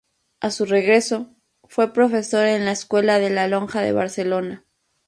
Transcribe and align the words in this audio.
A 0.39 0.49
su 0.49 0.65
regreso, 0.65 1.29
fue 1.65 1.93
profesor 1.93 2.47
en 2.47 2.65
la 2.65 2.71
Escuela 2.71 3.19
de 3.19 3.29
la 3.29 3.47
Lonja 3.47 3.83
de 3.83 3.91
Barcelona. 3.91 4.65